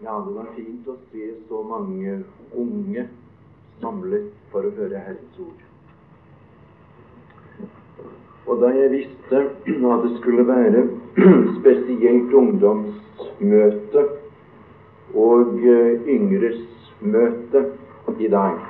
[0.00, 2.20] Ja, det var fint å se så mange
[2.54, 3.02] unge
[3.80, 5.64] samlet for å høre Herrens ord.
[8.46, 10.84] Og da jeg visste at det skulle være
[11.58, 14.04] spesielt ungdomsmøte
[15.18, 16.62] og eh, yngres
[17.02, 17.64] møte
[18.22, 18.62] i dag,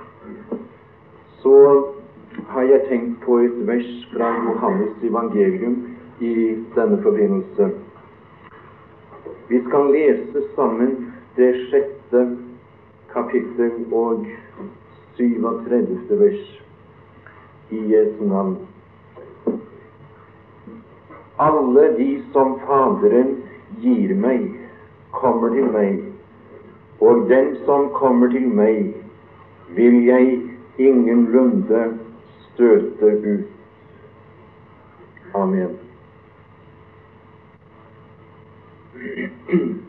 [1.42, 1.54] så
[2.54, 5.76] har jeg tenkt på et vers fra Johannes evangelium
[6.24, 6.32] i
[6.72, 7.68] denne forbindelse.
[9.52, 11.07] Vi skal lese sammen
[11.38, 12.20] det sjette
[13.12, 14.26] kapittel og
[15.16, 16.18] 37.
[16.18, 16.62] vers
[17.70, 18.56] i Jesu navn.
[21.38, 23.36] Alle de som Faderen
[23.78, 24.48] gir meg,
[25.14, 26.00] kommer til meg,
[27.00, 28.94] og den som kommer til meg,
[29.78, 30.40] vil jeg
[30.78, 31.84] ingenlunde
[32.48, 33.46] støte ut.
[35.38, 35.78] Amen.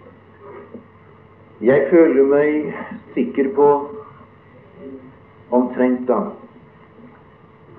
[1.59, 2.75] Jeg føler meg
[3.11, 3.65] sikker på
[5.51, 6.19] omtrent da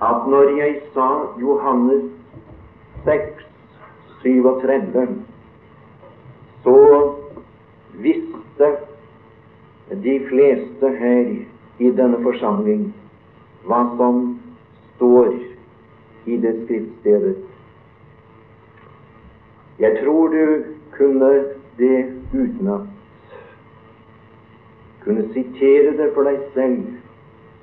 [0.05, 1.07] at når jeg sa
[1.41, 2.03] Johannes
[3.07, 3.41] 6,
[4.21, 5.07] 37,
[6.61, 6.77] så
[8.05, 8.69] visste
[10.05, 11.33] de fleste her
[11.81, 12.85] i denne forsamling
[13.65, 14.23] hva som
[14.93, 15.33] står
[16.29, 17.35] i det skriftstedet.
[19.81, 21.35] Jeg tror du kunne
[21.81, 23.00] det utenat
[25.03, 26.81] kunne sitere det for deg selv,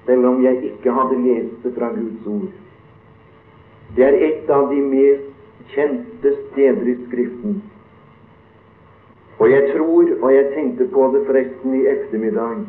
[0.06, 2.48] selv om jeg ikke hadde lest det fra Guds ord.
[3.96, 7.60] Det er et av de mest kjente steder i Skriften.
[9.38, 12.66] Og jeg tror, og jeg tenkte på det forresten i ettermiddag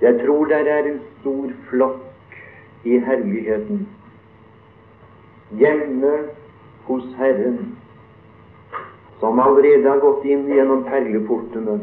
[0.00, 2.34] Jeg tror der er en stor flokk
[2.84, 3.86] i herligheten
[5.50, 6.12] hjemme
[6.84, 7.76] hos Herren,
[9.20, 11.78] som allerede har gått inn gjennom perleportene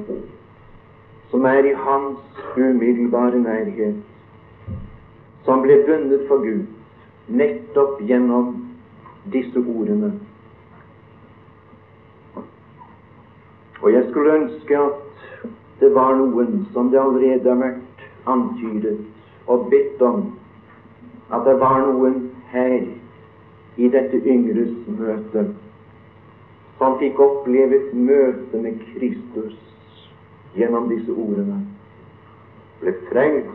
[1.34, 2.17] som er i hans
[2.58, 3.95] umiddelbare nærhet,
[5.45, 6.67] som ble bundet for Gud
[7.27, 8.52] nettopp gjennom
[9.33, 10.11] disse ordene.
[13.82, 15.33] Og jeg skulle ønske at
[15.82, 19.02] det var noen som det allerede har vært antydet
[19.49, 20.22] og bedt om,
[21.33, 22.77] at det var noen her
[23.82, 25.49] i dette yngres møte
[26.77, 29.73] som fikk oppleve et møte med Kristus
[30.55, 31.59] gjennom disse ordene.
[32.81, 33.49] Ble frelst,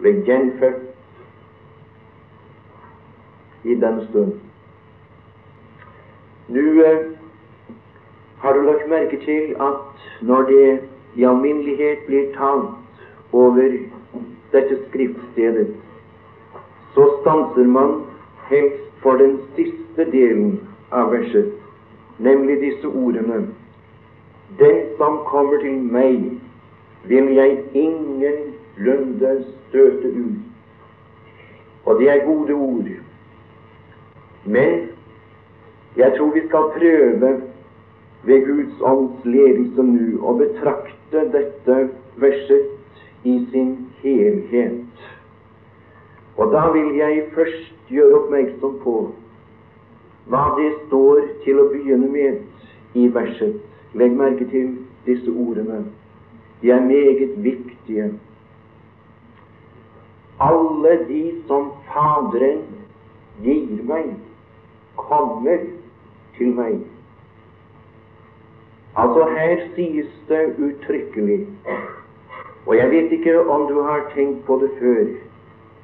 [0.00, 0.86] ble gjenfødt
[3.64, 4.32] i denne stund.
[6.50, 7.00] Nå eh,
[8.42, 9.78] har du lagt merke til at
[10.20, 10.80] når det
[11.14, 12.70] i alminnelighet blir talt
[13.32, 13.76] over
[14.52, 15.68] dette skriftstedet,
[16.94, 18.00] så stanser man
[18.48, 20.60] helst for den siste delen
[20.90, 21.52] av verset,
[22.18, 23.44] nemlig disse ordene
[24.60, 26.24] den som kommer til meg,
[27.08, 29.34] vil jeg ingenlunde
[29.68, 30.40] støte ut.
[31.84, 32.90] Og det er gode ord.
[34.44, 34.88] Men
[35.96, 37.30] jeg tror vi skal prøve
[38.22, 41.78] ved Guds ånds ledelse nå å betrakte dette
[42.20, 43.72] verset i sin
[44.02, 45.08] helhet.
[46.36, 48.94] Og da vil jeg først gjøre oppmerksom på
[50.30, 53.69] hva det står til å begynne med i verset.
[53.94, 55.84] Legg merke til disse ordene.
[56.62, 58.12] De er meget viktige.
[60.40, 62.62] Alle de som Faderen
[63.42, 64.14] gir meg,
[64.96, 65.58] kommer
[66.36, 66.78] til meg.
[68.96, 71.46] Altså her sies det uttrykkelig,
[72.66, 75.04] og jeg vet ikke om du har tenkt på det før,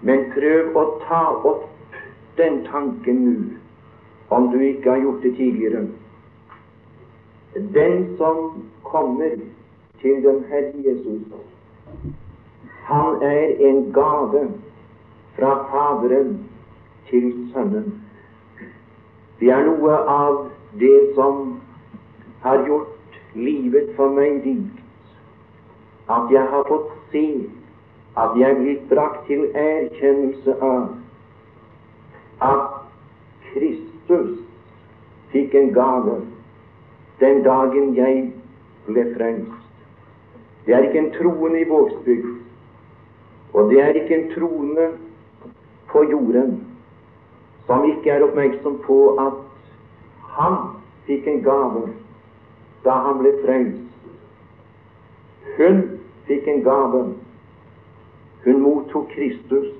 [0.02, 1.22] men prøv å ta
[1.52, 2.00] opp
[2.36, 3.36] den tanken nå,
[4.30, 5.86] om du ikke har gjort det tidligere.
[7.56, 9.30] Den som kommer
[10.00, 11.22] til den Herre Jesus,
[12.84, 14.50] han er en gave
[15.38, 16.50] fra Faderen
[17.10, 18.02] til Sønnen.
[19.40, 20.36] Det er noe av
[20.80, 21.60] det som
[22.42, 24.84] har gjort livet for meg rikt,
[26.12, 27.26] at jeg har fått se
[28.16, 30.86] at jeg er blitt brakt til erkjennelse av
[32.52, 32.80] at
[33.50, 34.38] Kristus
[35.32, 36.20] fikk en gave
[37.20, 38.32] den dagen jeg
[38.86, 39.62] ble frelst.
[40.66, 42.32] Det er ikke en troende i Vågsbygd,
[43.52, 44.88] og det er ikke en troende
[45.92, 46.56] på jorden
[47.66, 49.38] som ikke er oppmerksom på at
[50.36, 50.56] han
[51.06, 51.86] fikk en gave
[52.84, 53.82] da han ble frelst.
[55.56, 55.82] Hun
[56.26, 57.02] fikk en gave.
[58.44, 59.72] Hun mottok Kristus.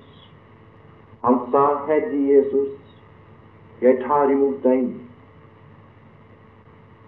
[1.23, 2.73] Han sa, 'Herre Jesus,
[3.81, 5.06] jeg tar imot deg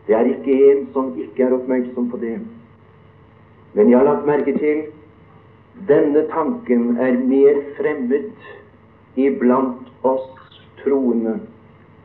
[0.09, 2.39] Det er ikke en som ikke er oppmerksom på det.
[3.75, 4.87] Men jeg har lagt merke til
[5.89, 8.33] denne tanken er mer fremmed
[9.17, 11.37] iblant oss troende,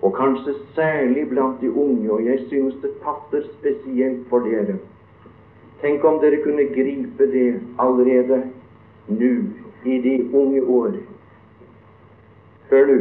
[0.01, 4.75] og kanskje særlig blant de unge, og jeg synes det passer spesielt for dere.
[5.81, 8.43] Tenk om dere kunne gripe det allerede
[9.07, 9.31] nå,
[9.85, 10.99] i de unge år.
[12.69, 12.99] Hør nå.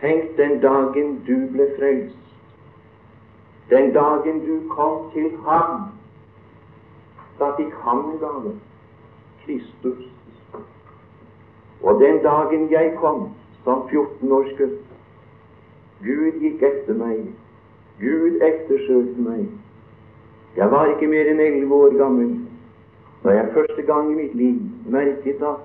[0.00, 2.22] Tenk den dagen du ble frelst.
[3.70, 5.80] Den dagen du kom til Ham.
[7.38, 8.52] Da fikk Han en gave.
[9.44, 10.04] Kristus.
[11.82, 13.28] Og den dagen jeg kom
[13.64, 14.82] som 14-årsgutt
[16.04, 17.22] Gud gikk etter meg.
[18.00, 19.46] Gud ettersøkte meg.
[20.56, 22.34] Jeg var ikke mer enn elleve år gammel
[23.24, 24.58] da jeg første gang i mitt liv
[24.92, 25.64] merket at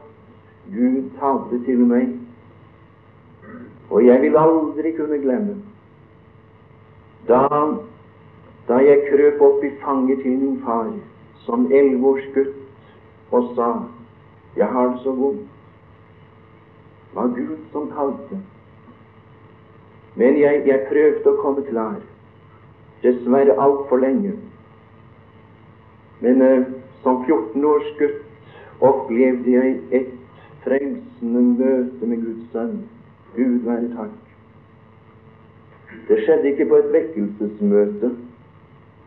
[0.73, 2.15] Gud talte til meg.
[3.89, 5.59] Og jeg vil aldri kunne glemme
[7.27, 7.77] da,
[8.71, 10.93] da jeg krøp opp i fanget til min far
[11.45, 12.55] som elleve års gutt
[13.31, 13.71] og sa
[14.55, 15.47] 'Jeg har det så vondt',
[17.13, 18.39] var Gud som talte.
[20.15, 21.99] Men jeg, jeg prøvde å komme klar.
[23.03, 24.33] Dessverre altfor lenge.
[26.19, 26.65] Men eh,
[27.03, 30.11] som 14 års gutt opplevde jeg et
[30.63, 32.83] frelsende møte med Guds sønn.
[33.35, 34.17] Gud være takk.
[36.07, 38.11] Det skjedde ikke på et vekkelsesmøte,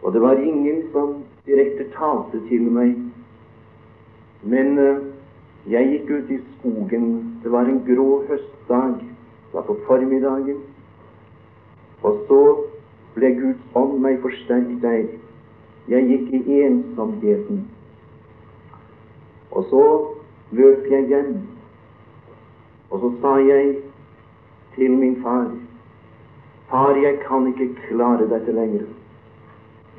[0.05, 1.15] og det var ingen som
[1.47, 2.93] direkte talte til meg.
[4.43, 5.01] Men uh,
[5.67, 7.07] jeg gikk ut i skogen.
[7.43, 8.99] Det var en grå høstdag.
[9.01, 10.59] Det var på formiddagen.
[12.03, 12.41] Og så
[13.15, 15.07] ble Guds ånd meg forsterket der.
[15.89, 17.63] Jeg gikk i ensomheten.
[19.57, 19.85] Og så
[20.53, 21.39] løp jeg hjem.
[22.91, 23.77] Og så sa jeg
[24.77, 25.49] til min far
[26.69, 28.85] Far, jeg kan ikke klare dette lenger.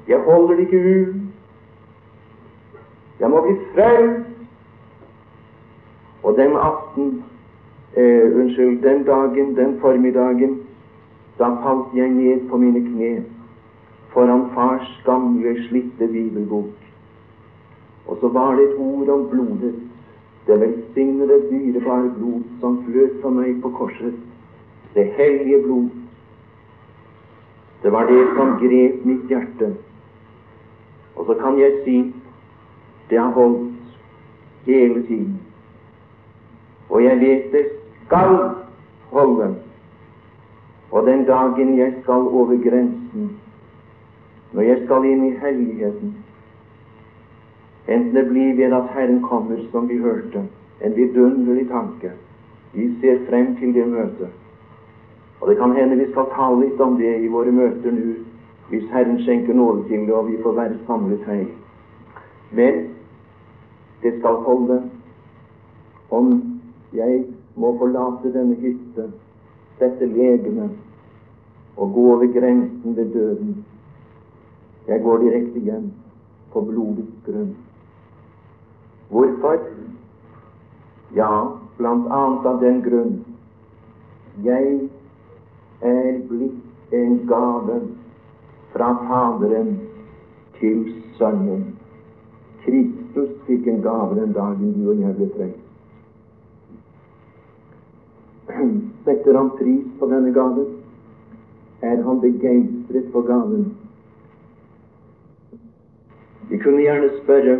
[0.07, 1.15] Jeg holder det ikke ut.
[3.19, 4.29] Jeg må bli frelst.
[6.23, 7.23] Og den aften,
[7.97, 10.59] eh, unnskyld, den dagen, den formiddagen,
[11.39, 13.23] da falt jeg ned på mine kne
[14.15, 16.65] foran fars gamle, slitte bibelbok.
[18.07, 19.75] Og så var det et ord om blodet,
[20.47, 24.13] det velsignede, dyrebare blod som fløt for meg på korset,
[24.95, 25.89] det hellige blod.
[27.83, 29.73] Det var det som grep mitt hjerte.
[31.15, 32.13] Og så kan jeg si
[33.09, 33.71] det har holdt
[34.65, 35.41] hele tiden.
[36.89, 37.65] Og jeg vet det
[38.05, 38.49] skal
[39.11, 39.55] holde.
[40.91, 43.31] Og den dagen jeg skal over grensen,
[44.53, 46.15] når jeg skal inn i helligheten,
[47.87, 50.45] enten det blir ved at Herren kommer, som vi hørte,
[50.81, 52.11] en vidunderlig tanke
[52.73, 54.29] Vi ser frem til det møtet.
[55.41, 58.24] Og det kan hende vi skal tale litt om det i våre møter nå,
[58.69, 61.45] hvis Herren skjenker nåde til det, og vi får være samlet her.
[62.51, 62.73] Men
[64.03, 64.81] det skal holde
[66.11, 66.59] om
[66.93, 67.25] jeg
[67.55, 69.11] må forlate denne hytte,
[69.79, 70.69] sette legene
[71.77, 73.65] og gå over grensen ved døden.
[74.87, 75.91] Jeg går direkte hjem
[76.53, 77.55] på blodets grunn.
[79.09, 79.59] Hvorfor?
[81.15, 81.31] Ja,
[81.77, 83.15] blant annet av den grunn
[84.43, 84.89] jeg
[85.81, 87.81] er blitt en gave
[88.75, 89.79] fra Faderen
[90.59, 91.75] til Sønnen.
[92.65, 95.61] Kristus fikk en gave den dagen du og jeg ble frelst.
[99.05, 100.67] Setter han pris på denne gaven?
[101.81, 103.77] Er han begeistret for gaven?
[106.49, 107.59] Vi kunne gjerne spørre,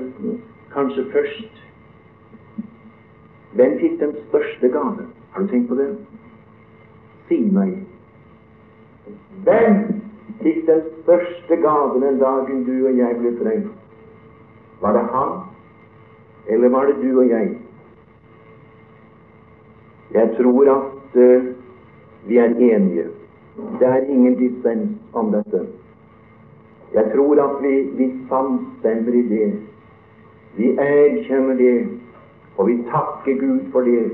[0.74, 1.62] kanskje først
[3.55, 5.05] Hvem fikk den største gave?
[5.31, 5.88] Har du tenkt på det?
[7.27, 7.77] Si meg.
[9.48, 10.04] Hvem
[10.45, 13.77] fikk den største gaven den dagen du og jeg ble frelst?
[14.81, 15.31] Var det han,
[16.53, 17.55] eller var det du og jeg?
[20.13, 21.47] Jeg tror at uh,
[22.27, 23.07] vi er enige.
[23.79, 25.65] Det er ingen dissens om dette.
[26.93, 29.49] Jeg tror at vi, vi samstemmer i det.
[30.57, 31.87] Vi erkjenner det,
[32.57, 34.11] og vi takker Gud for det.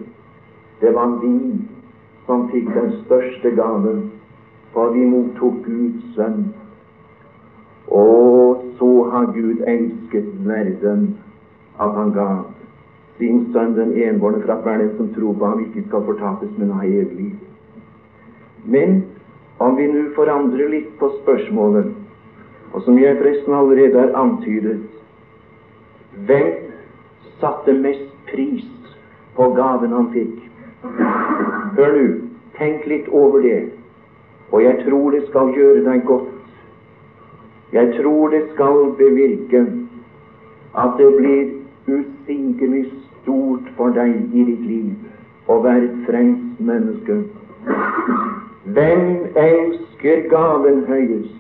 [0.82, 1.36] Det var vi
[2.26, 4.12] som fikk den største gaven,
[4.74, 6.46] for vi mottok Guds sønn.
[7.92, 11.08] Og så har Gud elsket verden
[11.80, 12.28] at han ga
[13.18, 16.54] sin sønn den enbårne for at hver den som tror på ham, ikke skal fortapes,
[16.58, 17.36] men ha evig liv.
[18.66, 19.04] Men
[19.60, 21.92] om vi nå forandrer litt på spørsmålet,
[22.74, 24.80] og som jeg forresten allerede har antydet
[26.28, 26.48] Hvem
[27.40, 28.66] satte mest pris
[29.36, 30.34] på gaven han fikk?
[31.78, 32.08] Hør nå,
[32.58, 33.70] tenk litt over det,
[34.52, 36.30] og jeg tror det skal gjøre deg godt
[37.74, 39.62] Jeg tror det skal bevirke
[40.84, 41.44] at det blir
[41.88, 42.86] usigelig
[43.22, 47.18] stort for deg i ditt liv å være et frelst menneske.
[48.76, 51.38] Hvem elsker gaven høyest?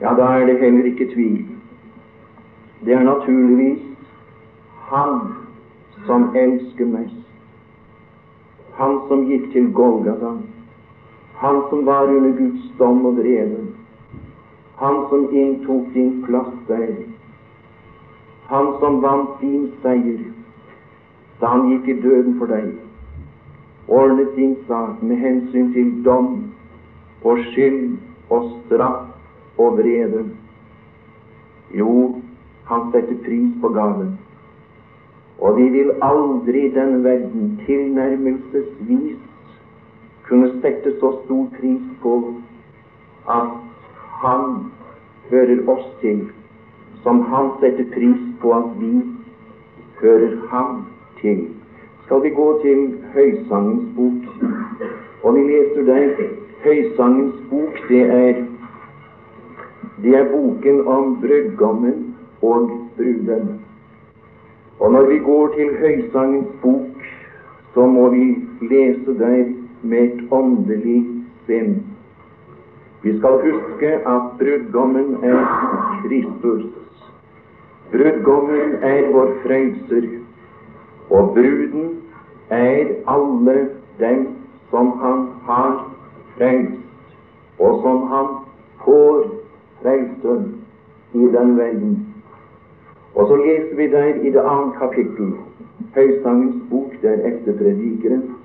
[0.00, 1.44] Ja, da er det heller ikke tvil.
[2.84, 3.82] Det er naturligvis
[4.86, 5.20] Han
[6.06, 7.24] som elsker mest.
[8.78, 10.36] Han som gikk til Golgata.
[11.36, 13.66] Han som var under Guds dom og vrede.
[14.76, 16.94] Han som inntok din plass der.
[18.48, 20.24] Han som vant din seier
[21.40, 22.70] da han gikk i døden for deg.
[23.88, 26.30] Ordnet din sak med hensyn til dom
[27.24, 27.98] og skyld
[28.30, 30.24] og straff og vrede.
[31.76, 32.16] Jo,
[32.70, 34.16] han setter pris på gaven.
[35.38, 39.25] Og vi vil aldri i denne verden tilnærmelsesvis
[40.28, 42.14] kunne sette så stor pris på
[43.30, 43.52] at
[44.22, 44.72] han
[45.30, 46.24] hører oss til,
[47.02, 48.92] som han setter pris på at vi
[50.00, 50.84] hører ham
[51.20, 51.46] til.
[52.04, 52.82] Skal vi gå til
[53.14, 54.50] Høysangens bok,
[55.22, 56.28] og vi leser der
[56.64, 58.44] Høysangens bok, det er
[60.02, 63.60] det er boken om brudgommen og bruden.
[64.80, 67.06] Og når vi går til Høysangens bok,
[67.74, 69.44] så må vi lese der
[69.82, 71.04] med et åndelig
[71.46, 71.82] sinn.
[73.02, 75.42] Vi skal huske at brudgommen er
[76.04, 76.64] Kristus.
[77.92, 80.08] Brudgommen er vår frelser,
[81.10, 81.90] og bruden
[82.50, 83.68] er alle
[84.00, 84.26] dem
[84.70, 85.96] som han har
[86.38, 86.82] frelst,
[87.58, 88.26] og som han
[88.84, 89.26] får
[89.82, 90.36] frelse
[91.14, 92.06] i den verden.
[93.14, 95.32] Og så leser vi der i det annet kapittel,
[95.94, 98.35] Høysangens bok, der etter predikeren.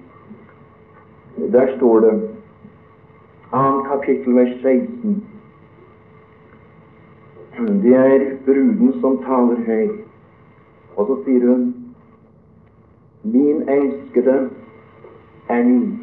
[1.49, 2.29] Der står det,
[3.51, 3.81] 2.
[3.81, 5.23] kapittel, vers 16.
[7.57, 9.87] Det er bruden som taler høy
[10.95, 11.75] Og så sier hun
[13.23, 14.49] Min elskede
[15.49, 15.99] er min.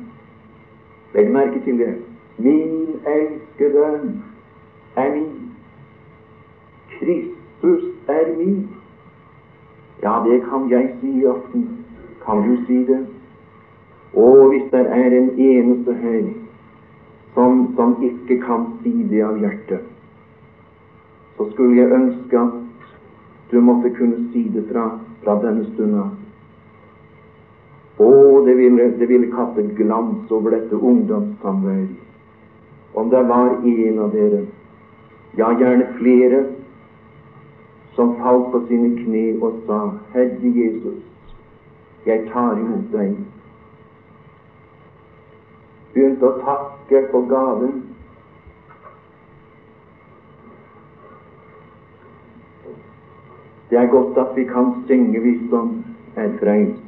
[1.14, 1.95] Legg merke til det.
[2.38, 4.12] Min elskede
[4.97, 5.52] er min.
[6.99, 8.68] Kristus er min.
[10.02, 11.87] Ja, det kan jeg si i aften.
[12.26, 13.07] Kan du si det?
[14.14, 16.22] Og hvis det er en eneste her
[17.34, 19.84] som, som ikke kan si det av hjertet,
[21.36, 22.56] så skulle jeg ønske at
[23.50, 24.90] du måtte kunne si det fra,
[25.22, 26.08] fra denne stunda.
[27.98, 28.10] Å,
[28.46, 31.96] det ville, det ville kaste glans over dette ungdomssamværet.
[32.94, 34.44] Om det var en av dere,
[35.38, 36.44] ja, gjerne flere,
[37.94, 39.80] som falt på sine kne og sa,
[40.14, 41.02] Herre Jesus,
[42.06, 43.16] jeg tar imot deg.
[45.99, 47.73] Begynte å takke for gaven.
[53.71, 55.73] Det er godt at vi kan synge, hvis som
[56.14, 56.85] er frelst.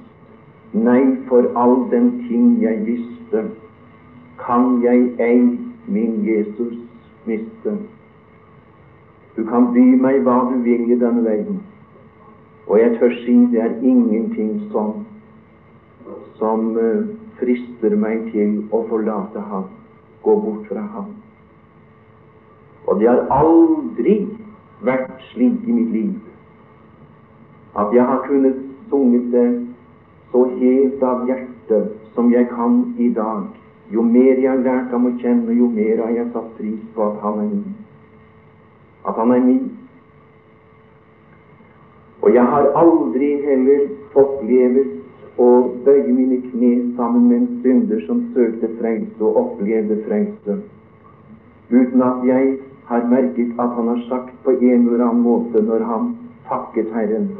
[0.79, 3.43] Nei, for all den ting jeg visste,
[4.39, 5.59] kan jeg ei
[5.91, 6.77] min Jesus
[7.27, 7.75] miste.
[9.35, 11.59] Du kan by meg hva du vil i denne verden,
[12.69, 15.01] og jeg tør si det er ingenting som,
[16.39, 19.67] som uh, frister meg til å forlate ham,
[20.25, 21.11] gå bort fra ham.
[22.87, 24.17] Og det har aldri
[24.85, 28.57] vært slik i mitt liv at jeg har kunnet
[28.91, 29.49] sunget det
[30.33, 33.45] så helt av hjertet som jeg kan i dag.
[33.95, 37.07] Jo mer jeg har lært ham å kjenne, jo mer har jeg satt pris på
[37.07, 37.81] at han er min
[39.09, 39.79] at han er min.
[42.23, 45.00] Og jeg har aldri heller opplevet
[45.41, 45.49] å
[45.85, 50.59] bøye mine kne sammen med en synder som søkte frelse og opplevde frelse,
[51.71, 52.51] uten at jeg
[52.91, 56.11] har merket at han har sagt på en eller annen måte når han
[56.49, 57.31] takket Herren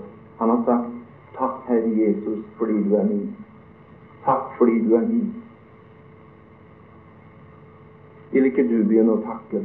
[0.41, 0.89] Han har sagt
[1.37, 3.35] 'Takk, Herre Jesus, fordi du er min'.
[4.25, 5.35] Takk fordi du er min.
[8.33, 9.65] Vil ikke du begynne å takke?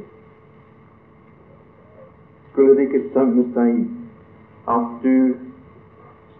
[2.55, 3.79] skulle det ikke sømme seg
[4.71, 5.15] at du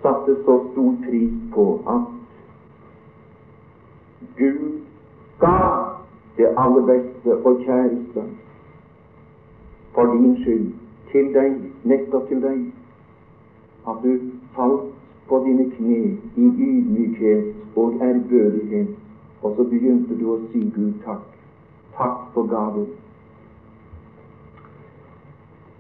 [0.06, 2.02] satte så stor pris på at
[4.38, 4.82] Gud
[5.40, 5.58] ga
[6.38, 8.24] det aller beste og kjæreste
[9.94, 10.68] for din skyld
[11.12, 12.60] til deg, nettopp til deg,
[13.88, 14.12] at du
[14.56, 14.92] falt
[15.30, 16.02] på dine kne
[16.36, 18.88] i ydmykhet og ærbødighet,
[19.42, 21.26] og så begynte du å si Gud takk.
[21.98, 22.90] Takk for gaven.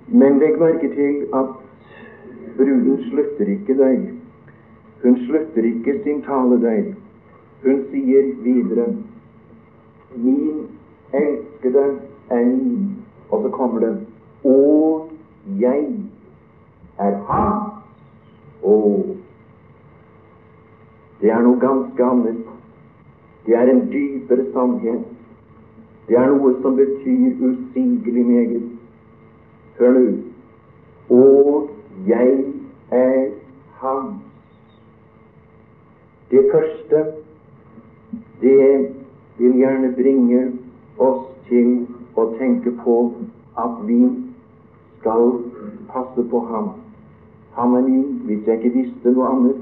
[0.07, 1.51] Men legg merke til at
[2.57, 4.14] bruden slutter ikke der.
[5.05, 6.83] Hun slutter ikke sin tale der.
[7.63, 8.85] Hun sier videre
[10.15, 10.67] Min
[11.13, 11.83] elskede
[12.29, 12.95] er min.
[13.29, 14.07] Og så kommer det
[14.43, 15.09] Og
[15.59, 15.85] jeg
[16.97, 17.73] er hans.
[18.63, 19.15] Og
[21.21, 22.41] det er noe ganske annet.
[23.45, 25.05] Det er en dypere sannhet.
[26.09, 28.69] Det er noe som betyr usigelig meget.
[29.79, 30.05] Hør nå.
[31.09, 31.69] Og
[32.07, 32.45] jeg
[32.91, 33.27] er
[33.81, 34.24] hans.
[36.31, 37.05] Det første,
[38.41, 38.91] det
[39.37, 40.41] vil gjerne bringe
[40.97, 41.85] oss til
[42.17, 42.95] å tenke på
[43.61, 43.99] at vi
[44.99, 45.35] skal
[45.91, 46.71] passe på ham.
[47.55, 48.21] Han er min.
[48.25, 49.61] Hvis jeg ikke visste noe annet,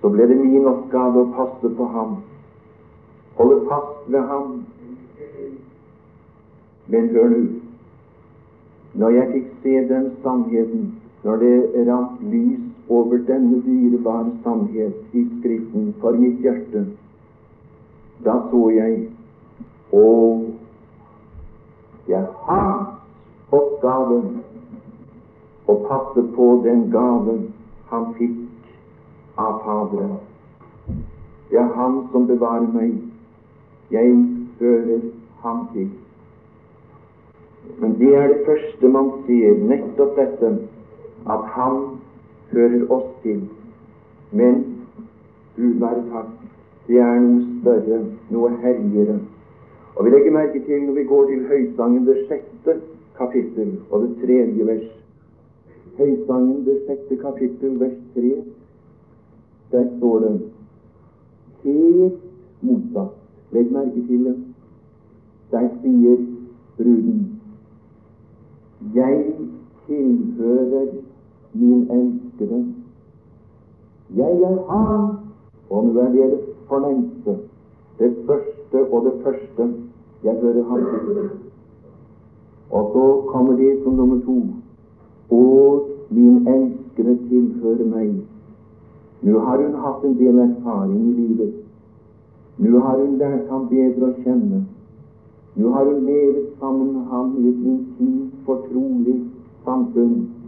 [0.00, 2.16] så ble det min oppgave å passe på ham,
[3.38, 4.56] holde fast ved ham.
[6.90, 7.42] Men hør nå.
[8.98, 10.90] Når jeg fikk se den sannheten,
[11.24, 16.86] når det rant lys over denne dyrebare sannhet i Skriften for mitt hjerte,
[18.24, 19.08] da så jeg
[19.92, 20.04] Å,
[22.06, 24.22] det er hans oppgave
[25.68, 27.42] å passe på den gaven
[27.90, 28.38] han fikk
[29.36, 30.16] av Faderen.
[31.50, 32.94] Det er Han som bevarer meg.
[33.92, 34.14] Jeg
[34.60, 35.02] hører
[35.42, 35.90] ham til.
[37.78, 40.54] Men det er det første man sier, nettopp dette,
[41.28, 41.82] at Han
[42.52, 43.42] hører oss til.
[44.32, 44.64] Men
[45.56, 46.32] Gud være takk,
[46.86, 49.18] det er noe større, noe herligere.
[49.96, 52.78] Og vi legger merke til når vi går til Høysangen, det sjette
[53.18, 54.88] kapittel og det tredje vers.
[55.98, 58.32] Høysangen, det sjette kapittel, vers tre.
[59.72, 60.40] Der står det
[61.64, 62.20] helt
[62.60, 63.18] motsatt.
[63.52, 64.36] Legg merke til det.
[65.52, 66.16] Der sier
[66.76, 67.40] bruden
[68.94, 69.24] Jeg
[69.86, 70.86] tilhører
[71.54, 72.66] min elskede.
[74.16, 75.16] Jeg er han.
[75.70, 77.36] Og nå er det det fornemste,
[77.98, 79.74] det første og det første.
[80.24, 80.80] Jeg hører han.
[82.70, 84.42] Og så kommer det som nummer to.
[85.30, 88.12] Og min elskede tilhører meg.
[89.22, 91.54] Nå har hun hatt en del erfaring i livet.
[92.58, 94.64] Nå har hun lært ham bedre å kjenne.
[95.56, 99.20] Nå har hun levet sammen med ham i et intimt, fortrolig
[99.64, 100.41] samfunn.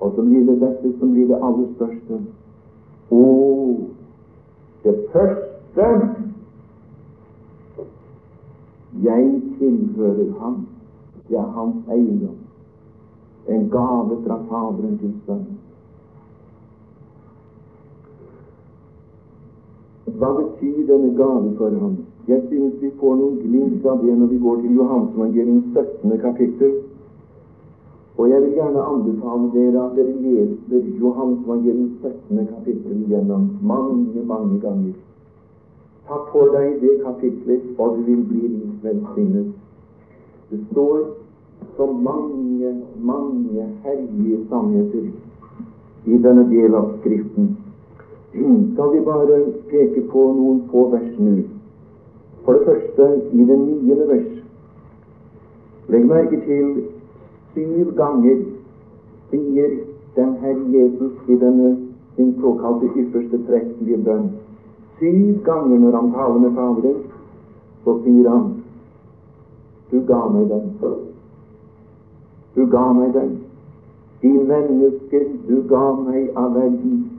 [0.00, 2.20] Og så blir det dette som blir det aller største.
[3.10, 3.88] Og
[4.84, 5.88] det første
[9.02, 10.66] Jeg tilhører ham.
[11.28, 12.36] Det er hans eiendom.
[13.48, 15.58] En gave fra Faderen til Sønnen.
[20.04, 21.96] Hva betyr denne gave for ham?
[22.28, 26.18] Jeg synes vi får noen glimt av det når vi går til Johansevangelium 17.
[26.18, 26.74] kapittel.
[28.16, 32.46] Og jeg vil gjerne anbefale dere at dere leser Johansevangelium 17.
[32.46, 34.92] kapittel gjennom mange, mange ganger.
[36.08, 39.52] Ta på deg det kapitlet, og du vil bli velsignet.
[40.50, 40.98] Det står
[41.76, 45.10] så mange, mange herlige sannheter
[46.06, 47.56] i denne delen av Skriften
[48.80, 51.42] skal vi bare peke på noen få vers nå.
[52.44, 54.30] For det første i det niende vers.
[55.90, 56.70] Legg merke til
[57.54, 58.38] syv ganger
[59.30, 59.70] sier
[60.16, 61.76] den Herre Jesus i denne
[62.16, 64.30] sin såkalte ypperste prestelige bønn.
[64.98, 66.98] Syv ganger når han taler med Faderen,
[67.84, 68.48] så sier han
[69.90, 70.66] Du ga meg den.
[72.54, 73.30] Du ga meg den.
[74.22, 77.10] De mennesker du ga meg av verden,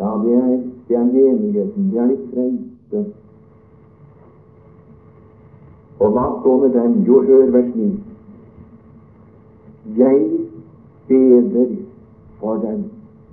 [0.00, 1.90] ja, det er, det er menigheten.
[1.90, 3.04] Det er de frelste.
[6.00, 7.00] Og hva står med dem?
[7.06, 7.88] Jo, hør vers 9.
[9.98, 10.20] Jeg
[11.08, 11.66] beder
[12.40, 12.84] for dem.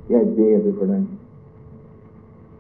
[0.10, 1.08] Jeg beder for dem.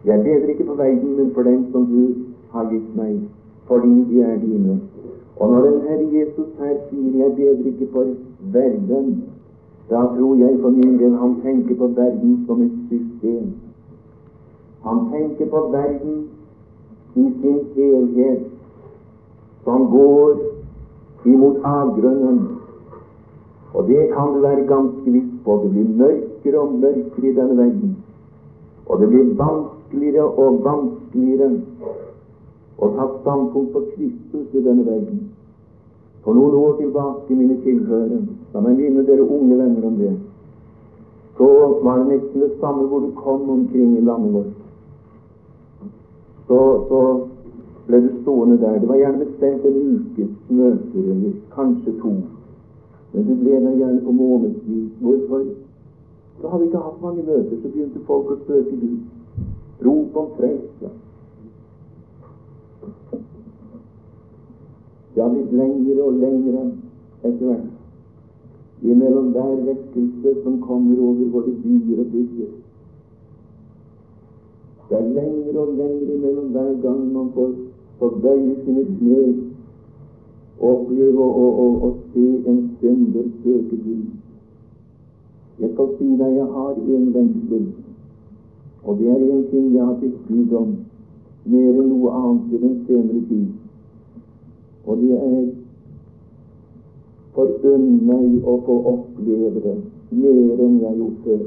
[0.05, 2.13] Jeg beder ikke for verden, men for dem som du
[2.51, 3.21] har gitt meg,
[3.67, 4.81] fordi de er dine.
[5.35, 8.05] Og når den Herre Jesus her sier 'jeg beder ikke for
[8.53, 9.23] verden',
[9.89, 13.45] da tror jeg for min del han tenker på verden som et system.
[14.83, 16.27] Han tenker på verden
[17.15, 18.39] i sin helhet,
[19.65, 20.37] som går
[21.25, 22.39] imot avgrunnen.
[23.73, 25.59] Og det kan du være ganske viss på.
[25.63, 27.95] Det blir mørkere og mørkere i denne verden.
[28.85, 31.49] Og det blir vanskeligere og vanskeligere
[32.77, 35.25] å ta standpunkt på Kristus i denne verden.
[36.23, 38.21] For noen år tilbake, mine tilhørere,
[38.53, 40.13] la meg minne dere unge venner om det,
[41.37, 41.49] så
[41.83, 44.53] var det nesten det samme hvor du kom omkring i landet vårt
[46.47, 47.27] så, så
[47.87, 48.79] ble du stående der.
[48.79, 52.13] Det var gjerne bestemt en ukes møter, eller kanskje to.
[53.13, 54.91] Men du ble der gjerne på månedsvis.
[55.01, 55.45] Hvorfor?
[56.41, 58.97] Så hadde vi ikke hatt mange møter, så begynte folk å søke Gud.
[59.85, 60.89] Rop om frelse.
[65.15, 66.65] Det har blitt lengre og lengre
[67.23, 67.71] etter hvert.
[68.83, 72.51] Imellom hver vekkelse som kommer over våre byer og bygder.
[74.89, 77.53] Det er lengre og lengre imellom hver gang man får,
[77.99, 79.21] får bøye sine kne
[80.59, 84.05] og oppleve å se en synder søke Gud.
[85.59, 87.67] Jeg skal si deg jeg har en lengsel,
[88.83, 90.73] og det er en ting jeg har bedt Gud om
[91.45, 93.47] mer enn noe annet i den senere tid.
[94.85, 95.45] Og det er
[97.35, 99.75] forunn meg å få oppleve det
[100.15, 101.45] mer enn jeg har gjort før.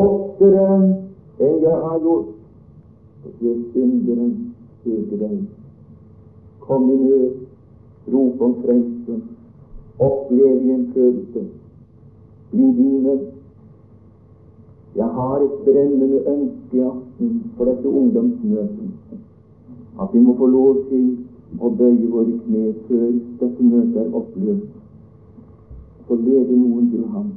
[0.00, 0.86] Oftere enn
[1.38, 2.36] jeg har gjort.
[3.20, 4.49] Og det synderen
[4.84, 5.38] søker deg.
[6.60, 7.30] Kom i nød,
[8.12, 9.20] rop om frelse,
[9.98, 11.44] opplev følelse.
[12.50, 13.20] Bli dine.
[14.96, 18.90] Jeg har et brennende ønske i aften for dette ungdomsmøtet.
[20.00, 21.16] At vi må få lov til
[21.58, 23.06] å bøye våre kne før
[23.40, 24.68] dette møtet er oppløst,
[26.08, 27.32] og lede noen til ham.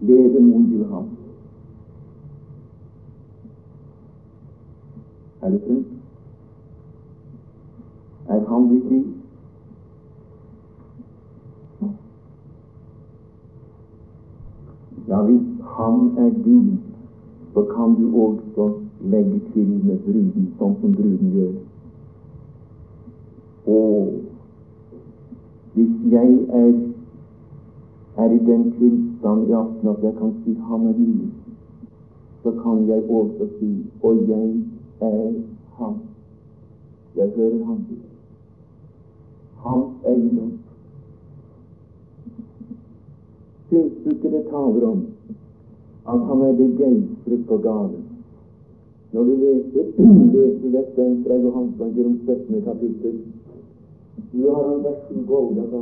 [0.00, 1.08] Lede noen til ham.
[5.42, 5.86] Er det slik?
[8.28, 9.06] Er han ditt rik?
[15.08, 16.80] Ja, hvis han er din,
[17.54, 21.54] så kan du også legge til med bruden, sånn som bruden gjør.
[23.66, 24.12] Og
[25.74, 26.70] hvis jeg er,
[28.16, 31.32] er i den tilstand i aften at jeg kan si 'Han er min',
[32.42, 34.62] så kan jeg også si 'Og jeg
[35.00, 35.32] er
[35.78, 36.00] Han'.
[37.16, 37.86] Jeg hører Han.
[39.56, 40.52] Hans eiendom.
[43.70, 45.06] Det taler om
[46.08, 48.04] at han er begeistret for gaven?
[49.12, 49.84] Når du leser,
[50.32, 52.62] leser dette fra Johansanger om 17.
[52.64, 53.14] kapittel,
[54.32, 55.80] nå har han vært i Golgata.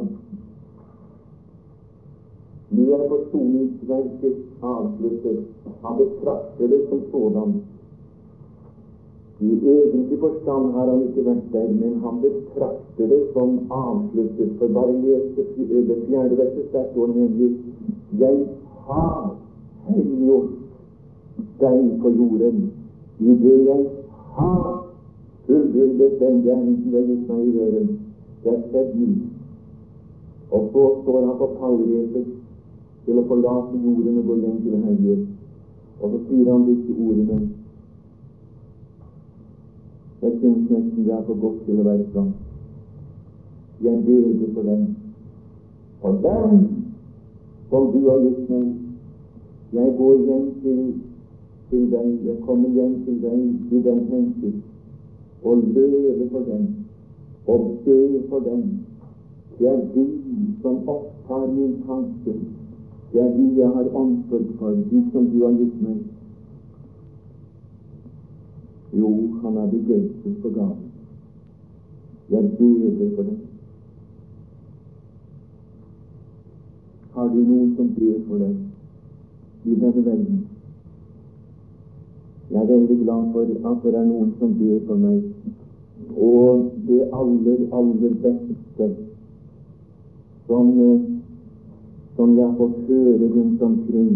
[2.70, 5.42] Nå er forsoningsverket avsluttet.
[5.84, 7.60] Han betrakter det som sådan.
[9.40, 14.56] I egentlig forstand har han ikke vært der, men han betrakter det som avsluttet.
[14.58, 17.50] For bare les det fjerde verset, der står nemlig
[18.18, 18.46] Jeg
[18.88, 19.36] har
[19.86, 20.50] helliggjort
[21.60, 22.58] deg på jorden
[23.20, 23.86] i det jeg
[24.34, 24.84] har
[25.46, 27.88] fullbyrdet den gjerning som er gitt meg i døren.
[28.42, 29.08] Det er skjedd nå.
[30.50, 32.26] Og så står han på pallrepet
[33.06, 35.16] til å forlate jorden og gå hjem til Herre.
[36.00, 37.40] Og så sier han disse ordene
[40.22, 42.34] Jeg syns nesten det er for godt til å være sant.
[43.84, 44.86] Jeg beger for dem.
[46.00, 46.56] For dem
[47.70, 48.66] som du har gitt meg.
[49.72, 50.82] Jeg går hjem til,
[51.70, 52.10] til deg.
[52.26, 54.64] Jeg kommer hjem til deg i den hensikt
[55.46, 56.66] og leve for dem
[57.46, 58.62] og be for dem.
[59.58, 60.06] Det er de
[60.62, 62.34] som opptar min tanke.
[63.12, 66.02] Det er de jeg har omsorg for, de som du har gitt meg.
[68.92, 69.10] Jo,
[69.42, 70.88] han er begeistret for gaven.
[72.30, 73.38] Jeg beder for deg.
[77.14, 78.54] Har du noen som ber for deg
[79.64, 80.42] i denne verden?
[82.50, 85.22] Jeg er veldig glad for at det er noen som ber for meg
[86.16, 88.88] og det aller, aller beste
[90.46, 90.70] som,
[92.16, 94.12] som jeg har fått høre rundt omkring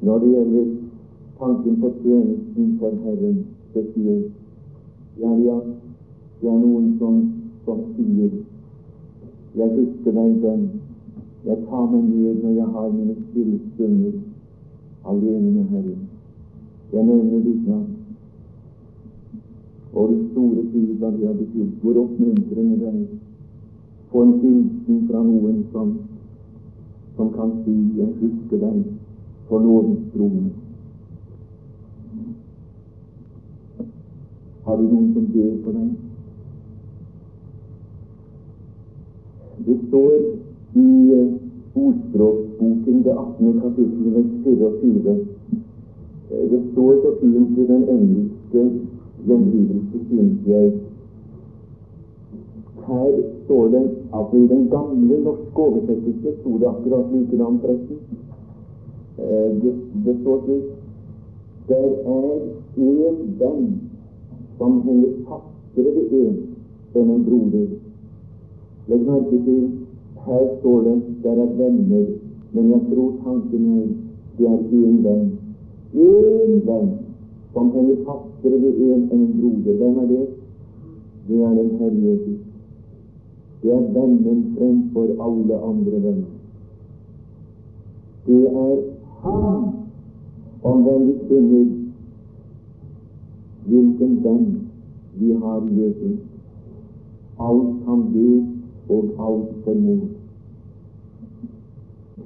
[0.00, 0.72] når det gjelder
[1.38, 3.44] tanken på tjenesten for Herren
[3.76, 4.32] spesielt.
[5.20, 5.60] Ja, ja,
[6.40, 7.20] det er noen som,
[7.64, 8.30] som sier
[9.56, 10.64] Jeg husker deg den.
[11.46, 14.16] Jeg tar meg ned når jeg har mine stille stunder
[15.06, 16.02] alene med Herren.
[16.92, 17.96] Jeg nevner ditt navn
[19.96, 23.06] og det store tid hva det har betydd, hvor oppmuntrende det er.
[24.10, 25.94] Få en hilsen fra noen som,
[27.16, 28.84] som kan si 'Jeg husker deg
[29.48, 30.65] for lovens trone'.
[34.66, 35.90] Har du noen som ber for deg?
[39.66, 40.14] Det står
[40.76, 41.34] i uh,
[41.76, 43.60] Ordspråksboken, det 18.
[43.60, 45.16] kapittel, vers 24.
[46.50, 48.62] Det står så fint i den engelske
[49.26, 50.72] gjenlydelse, synes jeg.
[52.86, 57.98] Her står det at i den gamle norske oversettelse sto det akkurat likedan, forresten.
[59.18, 59.74] Eh, det,
[60.04, 60.64] det står slik
[61.68, 62.40] Der er
[62.76, 63.85] en venn
[64.58, 66.36] som henger fastere ved en
[66.94, 67.68] enn en broder.
[68.88, 69.62] Legg merke til
[70.26, 72.06] her står det der er venner,
[72.52, 73.86] men jeg tror tanken er
[74.38, 75.28] det er én venn.
[75.94, 76.90] Én venn
[77.52, 79.78] som henger fastere ved en enn en broder.
[79.82, 80.26] Hvem er det?
[81.28, 82.40] det er den Herre Jesus.
[83.62, 86.32] Det er vennen fremfor alle andre venner.
[88.26, 88.76] Det er
[89.22, 89.62] Han
[90.62, 91.85] om hvem vi synger
[93.66, 94.46] hvilken venn
[95.20, 96.18] vi har Jesus.
[97.38, 100.06] Alt han vet og alt formår.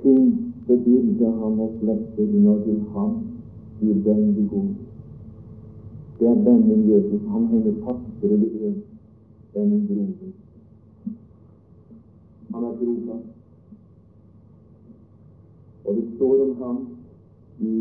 [0.02, 3.18] Tyngste byrde han og slipper når til ham
[3.80, 4.68] vi går.
[6.20, 7.20] Det er vennen Jesus.
[7.28, 8.82] Han henger fastere ved en
[9.54, 10.32] enn en broder.
[12.54, 13.28] Han er trofast.
[15.84, 16.78] Og det står om ham
[17.60, 17.72] i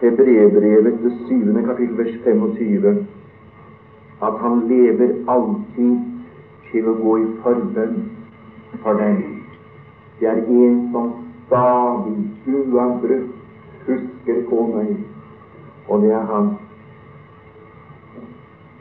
[0.00, 3.06] Hebreerbrevet, det syvende kapittel, vers 25,
[4.22, 5.96] at han lever alltid
[6.70, 8.00] til å gå i forbønn
[8.82, 9.22] for deg.
[10.18, 11.12] Det er en som
[11.46, 12.16] stadig,
[12.48, 13.30] uavbrutt,
[13.86, 14.92] husker på meg,
[15.88, 16.52] og det er han.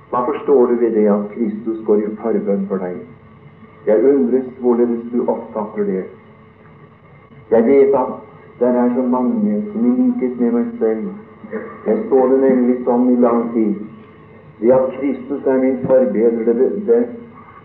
[0.09, 3.01] Hva forstår du ved det at Kristus går i forbønn for deg?
[3.87, 6.03] Jeg undres hvorledes du oppfatter det.
[7.51, 8.13] Jeg vet at
[8.59, 11.07] det er så mange som i likhet med meg selv
[11.85, 13.73] Jeg så det nemlig sånn i lang tid.
[14.59, 16.99] Det at Kristus er min forbeder, det, det,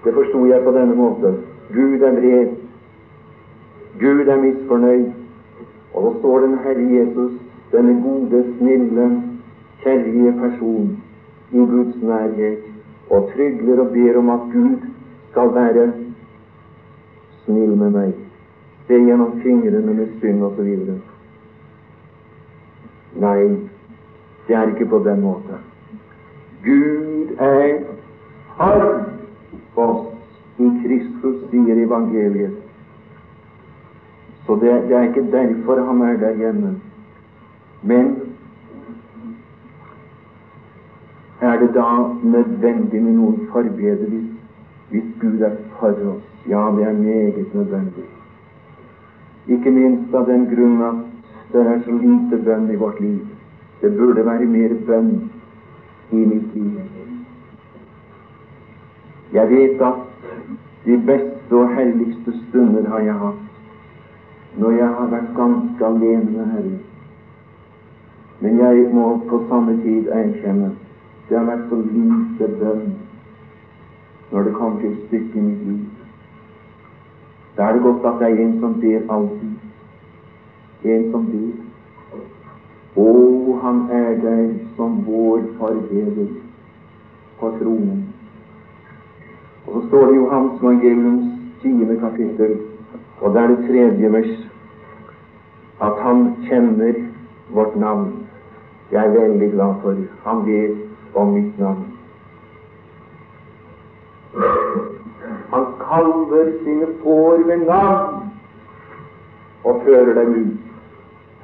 [0.04, 1.38] det forsto jeg på denne måten.
[1.72, 2.50] Gud er vred.
[4.02, 5.08] Gud er misfornøyd.
[5.94, 7.32] Og da står den Herre Jesus,
[7.72, 9.08] denne gode, snille,
[9.82, 10.92] kjærlige person,
[11.52, 12.68] i Guds nærhet
[13.10, 14.88] og trygler og ber om at Gud
[15.30, 15.92] skal være
[17.44, 18.27] snill med meg
[18.88, 20.68] se gjennom fingrene med synd osv.
[23.20, 23.40] Nei,
[24.48, 25.60] det er ikke på den måten.
[26.64, 27.84] Gud er
[28.56, 29.04] for
[29.76, 30.06] oss
[30.58, 32.56] i Kristus, sier evangeliet.
[34.46, 36.74] Så det, det, er ikke derfor han er der hjemme.
[37.82, 38.16] Men
[41.40, 41.90] er det da
[42.22, 44.30] nødvendig med noen forbedring hvis,
[44.90, 46.24] hvis Gud er for oss?
[46.48, 48.17] Ja, det er meget nødvendig.
[49.48, 51.04] Ikke minst av den grunn at
[51.52, 53.20] det er så lite bønn i vårt liv.
[53.80, 55.12] Det burde være mer bønn
[56.12, 56.80] i mitt liv.
[59.32, 60.04] Jeg vet at
[60.84, 63.44] de beste og helligste stunder har jeg hatt
[64.58, 66.78] når jeg har vært ganske alene med Herren.
[68.40, 70.72] Men jeg må på samme tid erkjenne
[71.28, 72.86] det har vært så lite bønn
[74.32, 75.87] når det kommer til stykket i mitt liv.
[77.58, 79.54] Da er det godt at det er en som ber alltid.
[80.84, 81.64] En som ber.
[82.96, 83.06] Å,
[83.62, 84.44] han er der
[84.76, 86.28] som vår forbeder
[87.40, 88.04] på tronen.
[89.66, 91.26] Og så står det i Johans evangeliums
[91.62, 92.56] tiende kapittel,
[93.20, 94.32] og det er det tredje vers,
[95.82, 97.02] at han kjenner
[97.54, 98.12] vårt navn.
[98.92, 100.78] Jeg er veldig glad for han vet
[101.14, 101.84] om mitt navn.
[105.88, 108.30] Kaller sine får ved navn
[109.64, 110.58] og fører dem ut.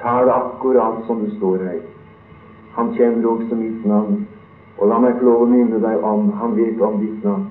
[0.02, 1.80] Tar det akkurat som det står her.
[2.76, 4.26] Han kjenner også mitt navn.
[4.78, 7.46] Og la meg få lov å minne deg om han vet om ditt navn.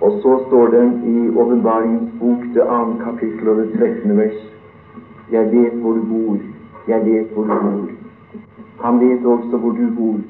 [0.00, 4.42] Og så står det i Åpenbaringens bok, det andre kapittel og det trettende vers.
[5.30, 6.36] Jeg vet hvor du bor.
[6.88, 7.88] Jeg vet hvor du bor.
[8.82, 10.20] Han vet også hvor du bor.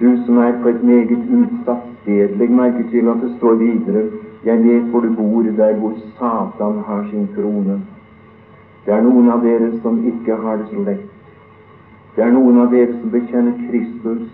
[0.00, 4.04] Du som er på et meget utsatt sted, legg merke til at det står videre
[4.44, 7.80] Jeg vet hvor du bor, der hvor Satan har sin krone.
[8.86, 11.06] Det er noen av dere som ikke har det så lett.
[12.16, 14.26] Det er noen av dere som bekjenner Kristus,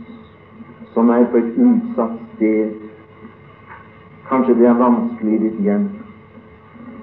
[0.95, 2.75] som er på et utsatt sted.
[4.27, 5.87] Kanskje det er vanskelig i ditt hjem.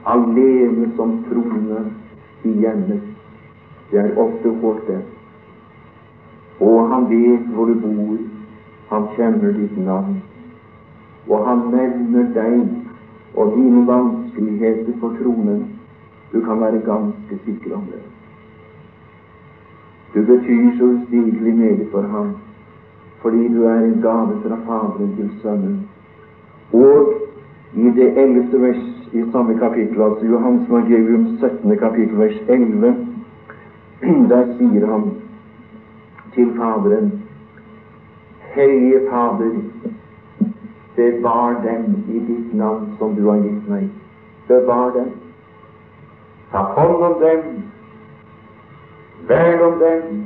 [0.03, 1.85] Alene som trone
[2.43, 3.07] i hjemmet.
[3.91, 4.99] Det er ofte hårdt, det.
[6.59, 8.17] Og han vet hvor du bor.
[8.91, 10.21] Han kjenner ditt navn,
[11.29, 12.67] og han nevner deg
[13.35, 15.65] og dine vanskeligheter for tronen.
[16.33, 18.03] Du kan være ganske sikker om det.
[20.15, 22.31] Du betyr så ustigelig meget for ham,
[23.21, 25.87] fordi du er en gave fra Faderen til Sønnen.
[26.73, 27.13] Og
[27.75, 31.77] i det ellevte vers i samme kapittel, altså Johans evangelium 17.
[31.77, 32.95] kapittel, vers 11,
[34.29, 35.11] der sier han
[36.33, 37.11] til Faderen
[38.57, 39.51] Hellige Fader,
[40.97, 43.89] bevar dem i ditt navn som du har gitt meg.
[44.47, 45.11] Bevar dem.
[46.51, 47.43] Ta hånd om dem.
[49.29, 50.23] Vern om dem.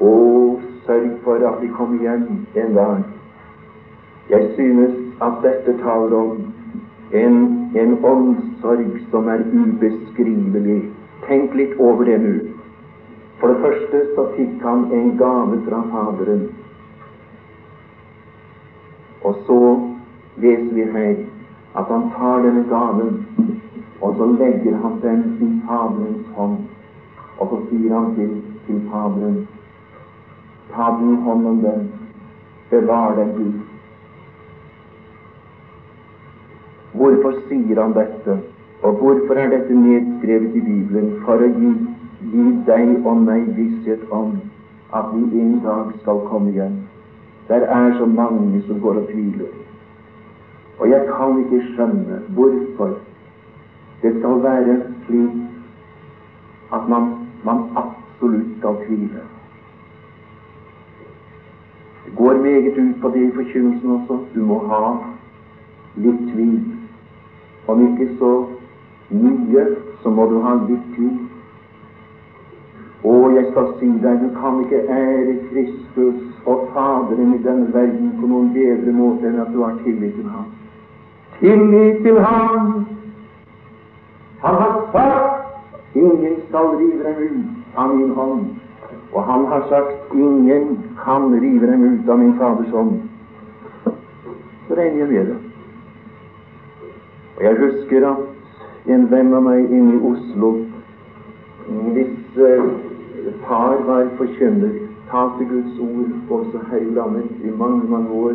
[0.00, 3.04] Og sørg for at de kommer hjem en dag.
[4.30, 6.52] Jeg synes at dette taler om
[7.12, 7.38] en,
[7.76, 10.82] en omsorg som er ubeskrivelig.
[11.28, 12.34] Tenk litt over det nå.
[13.40, 16.44] For det første så fikk han en gave fra Faderen
[19.24, 19.58] Og så
[20.36, 21.14] leser vi her
[21.74, 23.26] at han tar denne gaven,
[24.00, 26.56] og så legger han den i Faderens hånd.
[27.38, 28.34] Og så sier han til,
[28.66, 29.46] til Faderen
[30.74, 31.88] Ta du hånd om den,
[32.70, 33.60] bevar den Gud.
[36.92, 38.38] Hvorfor sier han dette?
[38.82, 41.12] Og hvorfor er dette nedskrevet i Bibelen?
[41.26, 41.70] For å gi,
[42.32, 44.34] gi deg og meg visshet om
[44.94, 46.82] at vi en dag skal komme igjen.
[47.48, 49.46] Der er så mange som går og tviler.
[50.78, 52.94] Og jeg kan ikke skjønne hvorfor
[54.02, 55.30] det skal være slik
[56.72, 57.02] at man,
[57.44, 59.20] man absolutt skal tvile.
[62.06, 64.18] Det går meget ut på det i forkynnelsen også.
[64.34, 64.96] Du må ha
[65.96, 66.60] litt tvil.
[67.68, 68.32] Om ikke så
[69.10, 69.66] mye,
[70.02, 71.18] så må du ha litt tvil.
[73.04, 78.14] Og jeg skal si deg, du kan ikke ære Kristus og Faderen i denne verden
[78.20, 80.46] på noen bedre måte enn at du har tillit til ham.
[81.40, 82.86] Tillit til ham!
[84.44, 88.46] Han har sagt ingen skal rive dem ut av min hånd.
[89.12, 93.02] Og han har sagt ingen kan rive dem ut av min Faders hånd.
[94.68, 95.36] Så regner jeg med det.
[97.36, 100.56] Og jeg husker at en venn av meg inne i Oslo
[101.64, 102.36] Hvis
[103.48, 104.72] far var forkynner,
[105.10, 108.34] talte Guds ord også her i landet i mange, mange år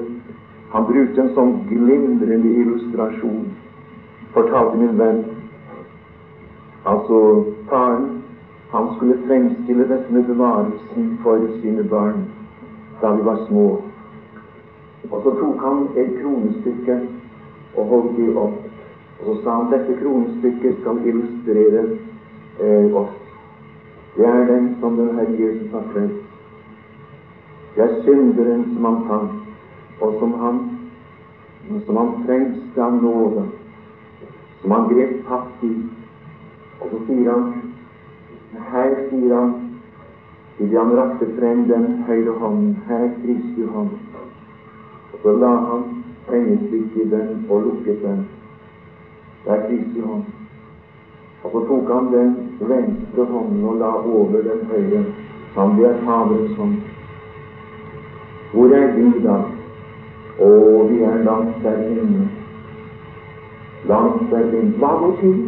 [0.69, 3.47] Han brukte en sånn glimrende illustrasjon,
[4.35, 5.23] fortalte min venn.
[6.85, 7.21] Altså,
[7.71, 8.19] faren
[8.69, 12.27] han skulle fremstille dette med bevarelsen for sine barn
[13.01, 13.65] da de var små.
[15.09, 16.99] Og så tok han et kronestykke
[17.75, 18.59] og holdt det opp.
[19.19, 21.85] Og så sa han dette kronestykket skal illustrere
[22.61, 23.18] eh, oss.
[24.19, 26.23] Det er den som den Herre Jesus har frelst.
[27.75, 29.31] Det er synderen som han fant,
[30.01, 30.57] og som han,
[31.85, 33.45] som han frelste av nåde,
[34.61, 35.71] som han grep fatt i.
[36.81, 37.47] Og så sier han
[38.73, 39.53] her, sier han,
[40.59, 43.95] idet han rakte frem den høyre hånden, her Kristi hånd.
[45.13, 45.87] Og så la han
[46.27, 48.25] pengestykket i den og lukket den.
[49.45, 50.27] Det er Kristi hånd.
[51.43, 55.03] Og så tok han den venstre hånden og la over den høyre.
[55.55, 56.75] Han det er Faderens hånd.
[58.51, 59.37] Hvor er vi da?
[60.39, 60.49] Å,
[60.89, 62.27] vi er langt der inne.
[63.87, 64.75] Langt der inne.
[64.81, 65.39] Hva må til?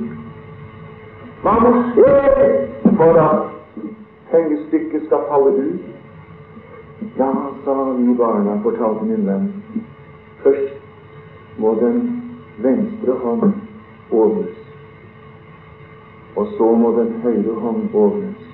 [1.42, 2.12] Hva må skje
[3.00, 3.50] for at
[4.32, 5.92] pengestykket skal falle ut?
[7.18, 7.32] Ja,
[7.66, 9.48] sa vi barna, fortalte min venn.
[10.44, 12.02] Først må den
[12.62, 13.54] venstre hånd
[14.12, 14.61] overs.
[16.42, 18.46] Og så må den høyre hånd vågnes.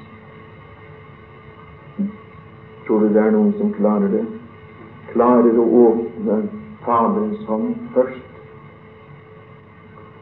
[2.87, 4.23] Tror du det er noen som klarer det?
[5.13, 6.41] Klarer å åpne
[6.83, 8.25] Faderens hånd først,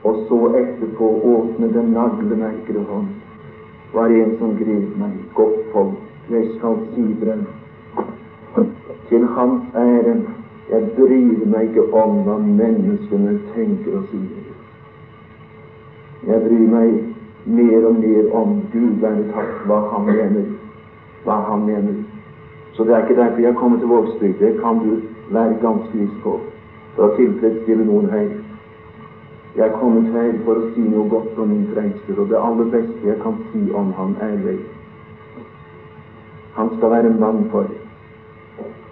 [0.06, 3.10] og så etterpå åpne den naglemerkede hånd.
[3.96, 5.98] Var en som grep meg, godt folk,
[6.30, 7.48] jeg skal si dem
[9.10, 10.16] til hans ære.
[10.70, 14.54] Jeg bryr meg ikke om hva menneskene tenker og sier.
[16.30, 17.15] Jeg bryr meg
[17.46, 20.46] mer og mer om Gud være takk hva han mener.
[21.26, 22.04] Hva han mener.
[22.74, 24.40] Så det er ikke derfor jeg kommer til Vågsbygd.
[24.40, 24.98] Det kan du
[25.30, 26.40] være ganske viss på
[26.96, 28.28] for å tilfredsstille noen her.
[29.56, 32.72] Jeg er kommet her for å si noe godt om min frelser, og det aller
[32.74, 34.60] beste jeg kan si om ham, er deg
[36.56, 37.68] Han skal være en mann for.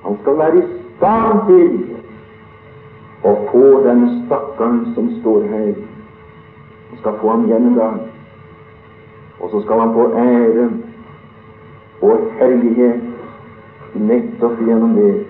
[0.04, 0.64] Han skal være i
[0.96, 1.76] stand til
[3.24, 5.76] å få den stakkaren som står her.
[6.90, 8.02] Han skal få ham gjennom dagen.
[8.04, 8.13] dag.
[9.44, 10.70] Og så skal han få ære
[12.02, 13.02] og herlighet
[13.96, 15.26] nettopp gjennom det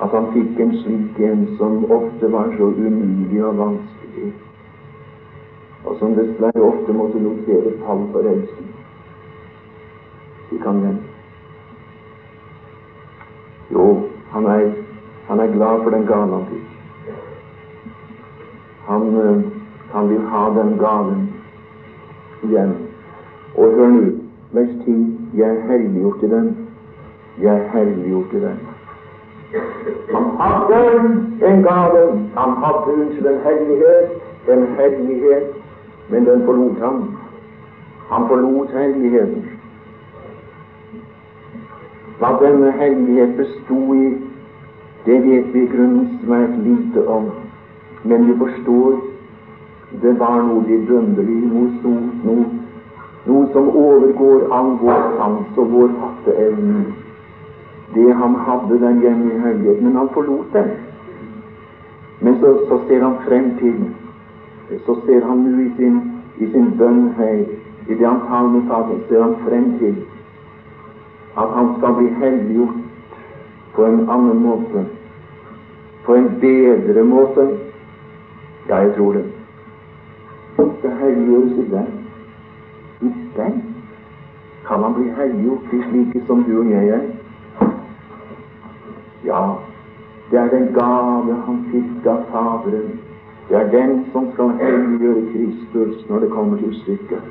[0.00, 4.32] at han fikk en slik en som ofte var så umulig og vanskelig,
[5.84, 8.72] og som dessverre ofte måtte notere tall for helsen.
[10.48, 10.98] Fikk han den?
[13.70, 13.86] Jo,
[14.32, 14.70] han er,
[15.28, 16.66] han er glad for den gaven han fikk.
[18.88, 19.42] Han, øh,
[19.92, 21.28] han vil ha den gaven
[22.42, 22.89] igjen.
[23.60, 24.10] Og hør nå,
[24.56, 24.98] vers 10.
[25.36, 26.50] Jeg er helliggjort i den
[27.42, 28.58] jeg er helliggjort i den.
[30.14, 30.80] Han hadde
[31.48, 32.02] en gave,
[32.36, 34.10] han hadde unnskyld en hellighet,
[34.48, 35.46] en hellighet,
[36.10, 37.14] men den forlot ham.
[38.10, 39.44] Han forlot helligheten.
[42.18, 44.08] Hva denne hellighet bestod i,
[45.06, 47.30] det vet vi i grunnen svært lite om,
[48.04, 49.00] men vi forstår
[50.02, 52.44] det var noe vidunderlig, noe stort, noe,
[53.30, 56.84] noe som overgår all vår sans og vår fatteevne
[57.94, 59.84] det han hadde der hjemme i høyheten.
[59.84, 60.70] men han forlot den.
[62.20, 63.74] Men så, så ser han frem til
[64.86, 66.00] Så ser han nå i sin,
[66.38, 67.40] i sin bønn her,
[67.88, 69.96] i det han taler med Faderen, ser han frem til
[71.38, 72.76] at han skal bli helliggjort
[73.74, 74.84] på en annen måte,
[76.04, 77.48] på en bedre måte.
[78.68, 79.24] Ja, jeg tror det.
[80.82, 82.09] Det helliggjøres i den.
[83.00, 83.10] I
[84.66, 87.00] kan han bli helliggjort i slike som du og jeg er.
[89.24, 89.54] Ja,
[90.30, 93.00] det er den gave han fikk av Faderen.
[93.48, 97.24] Det er den som skal helliggjøre Kristus når det kommer til stykket.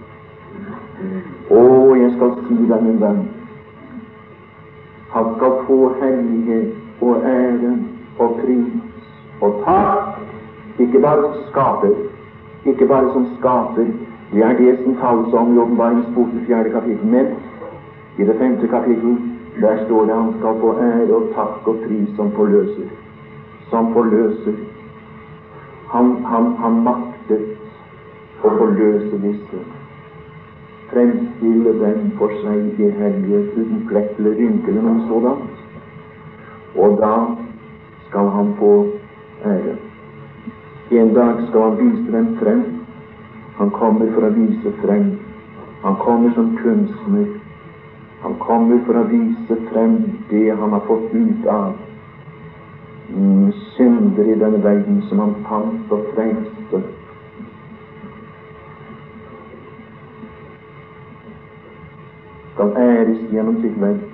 [1.50, 1.62] Å,
[1.96, 3.22] jeg skal si deg, min venn,
[5.14, 7.72] han skal få hellighet og ære
[8.20, 9.08] og pris
[9.40, 10.20] og takk,
[10.84, 11.96] ikke bare som skaper,
[12.68, 13.94] ikke bare som skaper.
[14.32, 17.08] Det er det som tales om i Åpenbaringsbok i fjerde kapittel.
[17.08, 17.28] Men
[18.18, 19.18] i det femte kapittel
[19.62, 22.90] der står det han skal få ære og takk og pris som forløser.
[23.70, 24.54] Som forløser.
[25.90, 27.58] Han, han, han maktet
[28.44, 29.64] å forløse disse.
[30.94, 35.66] Fremstille dem for seg i hellighet uten plett eller rynke eller noe sådant.
[36.78, 37.14] Og da
[38.08, 38.74] skal han få
[39.46, 39.76] ære.
[40.92, 42.79] En dag skal han vise dem frem.
[43.60, 45.14] Han kommer for å vise frem.
[45.84, 47.28] Han kommer som kunstner
[48.22, 49.94] han kommer for å vise frem
[50.30, 51.78] det han har fått ut av
[53.16, 56.82] mm, synder i denne verden som han fant og frelste.
[62.52, 64.06] Skal æres gjennom sitt verk.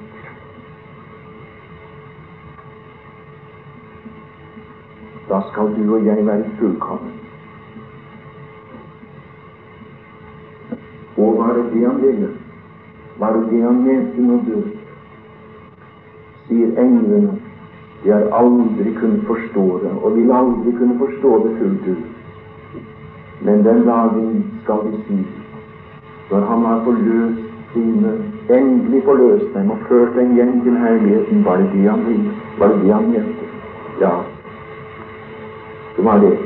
[5.25, 7.24] Da skal du og jeg være fullkomne.
[11.55, 12.33] Hva er det han ville?
[13.19, 14.55] var det det han mente når du
[16.47, 17.37] sier englene.
[18.03, 22.83] De har aldri kunnet forstå det, og vil aldri kunne forstå det fullt ut.
[23.41, 25.17] Men den dagen skal vi si,
[26.31, 27.41] når Han har forløst
[27.73, 28.11] sine,
[28.49, 32.31] endelig forløst dem og ført dem hjem til herligheten, var det det han ville?
[32.59, 33.45] Var det det han mente?
[34.01, 34.11] Ja,
[35.97, 36.37] det var det.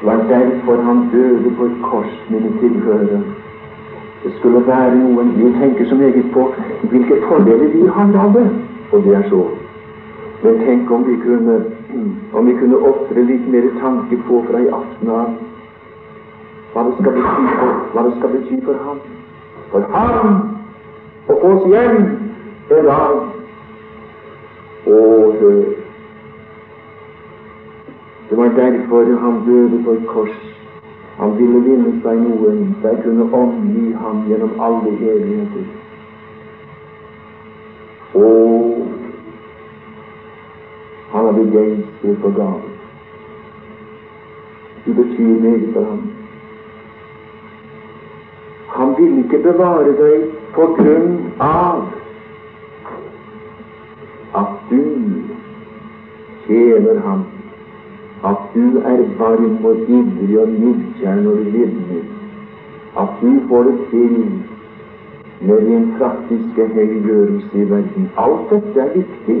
[0.00, 3.22] Det var derfor han døde på et kors, mine tilhørere
[4.22, 8.36] det skulle være noen Vi tenker så meget på hvilke fordeler vi har av.
[8.92, 9.44] Og det er så.
[10.42, 11.64] Men tenk om vi kunne
[12.32, 15.32] om vi kunne ofre litt mer tanke på fra i aften av
[16.72, 19.00] hva det skal bety for, hva det skal bety for ham.
[19.72, 20.38] For ham
[21.26, 21.98] å få oss hjem
[22.70, 23.16] en dag.
[24.86, 25.42] Og
[28.30, 30.49] det var derfor han døde på et kors
[31.20, 35.66] han ville vinne seg noen der kunne omgi ham gjennom alle evigheter.
[38.14, 38.86] Og
[41.10, 42.70] han er begeistret for gaven.
[44.86, 46.00] Det betyr meget for ham.
[48.78, 51.84] Han vil ikke bevare deg på grunn av
[54.40, 54.80] at du
[56.46, 57.28] tjener ham
[58.24, 62.02] at du er varm og ivrig og nidkjær når du vitner,
[63.00, 64.42] at du får det til
[65.40, 68.10] med din praktiske helliggjørelse i verden.
[68.18, 69.38] Alt dette er viktig,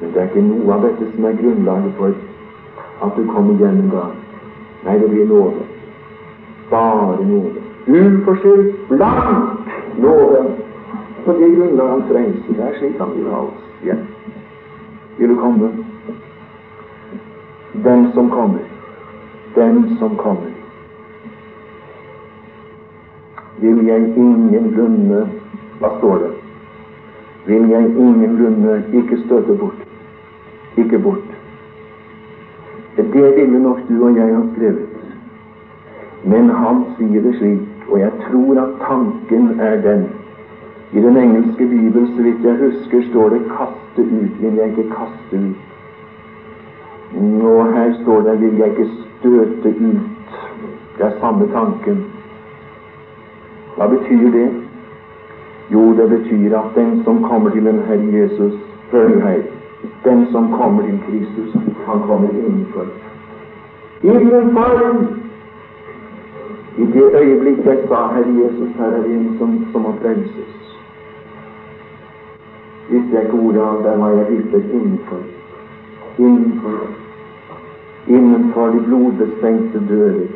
[0.00, 2.14] men det er ikke noe av dette som er grunnlaget for
[3.02, 4.16] at du kommer hjem en.
[4.84, 5.66] Nei, det blir nåde.
[6.70, 7.60] Bare nåde.
[7.88, 10.44] Uforskyldt, blank nåde.
[11.24, 12.52] På det grunnlaget han frelser.
[12.56, 13.94] Det er slik han vil ha oss Ja.
[15.18, 15.68] Vil du komme?
[17.72, 18.64] Den som kommer.
[19.54, 20.50] Den som kommer.
[23.60, 25.28] Vil jeg ingenlunde
[25.80, 26.30] Hva står det?
[27.46, 29.86] Vil jeg ingenlunde ikke støte bort.
[30.76, 31.30] Ikke bort.
[32.96, 34.88] Det ville nok du og jeg ha skrevet.
[36.24, 40.04] Men han sier det slik, og jeg tror at tanken er den.
[40.92, 44.40] I den engelske bibel, så vidt jeg husker, står det 'kaste ut'.
[44.42, 45.69] Vil jeg ikke kaste ut.
[47.16, 50.02] Og her står det 'vil jeg ikke støte ut'.
[50.98, 52.04] Det er samme tanken.
[53.76, 54.50] Hva betyr det?
[55.72, 58.54] Jo, det betyr at den som kommer til den Herre Jesus
[58.92, 59.42] Hør her.
[60.04, 62.84] Den som kommer til Kristus, han kommer innenfor.
[64.02, 65.06] Innenfor!
[66.78, 70.78] I det øyeblikk jeg sa, Herre Jesus, her er en som, som må frelses.
[72.90, 75.39] Visste jeg ikke av der var jeg hyppet innenfor.
[76.20, 77.00] Innenfor
[78.06, 80.26] innenfor de blodbestengte dører,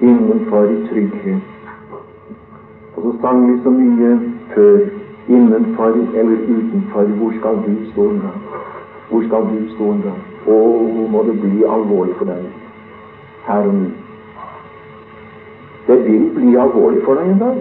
[0.00, 1.40] innenfor i trygghet.
[2.96, 4.10] Og så sang vi så mye
[4.54, 4.78] før
[5.28, 7.02] innenfor eller utenfor.
[7.02, 8.42] Hvor skal du stå en gang?
[9.10, 10.20] Hvor skal du stå en dag?
[10.46, 10.56] Å,
[11.12, 12.46] må det bli alvorlig for deg
[13.48, 13.90] her og nå.
[15.86, 17.60] Det vil bli alvorlig for deg en dag.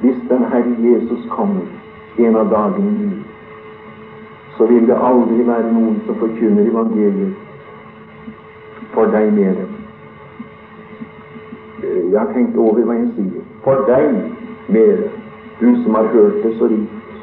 [0.00, 1.66] Hvis den Herre Jesus kommer
[2.18, 3.29] en av dagene nå,
[4.60, 7.32] så vil det aldri være noen som forkynner evangeliet
[8.92, 9.54] for deg mer.
[11.80, 13.46] Jeg har tenkt over hva jeg sier.
[13.64, 14.18] For deg
[14.76, 14.98] mer,
[15.62, 17.14] du som har hørt det så rikt.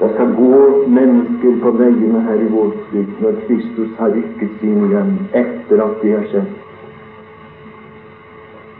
[0.00, 0.56] Det skal gå
[0.96, 5.12] mennesker på veiene her i vår tid når Kristus har rykket sin hjem
[5.42, 6.50] etter at det har skjedd.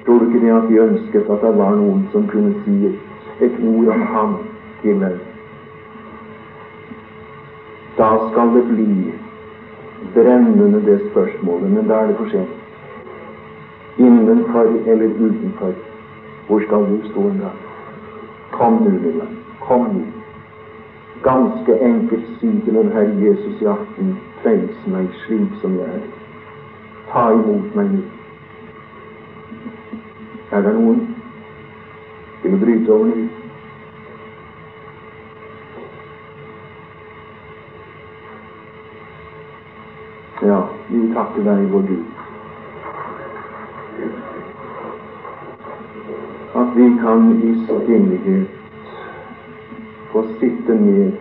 [0.02, 2.90] Tror du ikke det at de ønsket at det var noen som kunne si
[3.46, 4.34] et ord om ham
[4.82, 5.22] til dem?
[7.98, 9.12] Da skal det bli
[10.14, 12.48] brennende det spørsmålet, men da er det for sent.
[13.98, 15.72] Innenfor eller utenfor,
[16.46, 17.56] hvor skal du stå en dag?
[18.50, 19.28] Kom nå, lille.
[19.60, 20.04] Kom nå
[21.24, 26.02] ganske enkelt si til den Herre Jesus i aften frels meg slik som jeg er.
[27.12, 28.02] Ta imot meg nå.
[30.52, 31.00] Er det noen
[32.42, 33.24] til å bryte over nå?
[40.44, 40.60] Ja,
[41.14, 42.04] vi takker deg, vår Gud,
[46.54, 48.48] at vi kan i stillhet
[50.10, 51.12] få sitte ned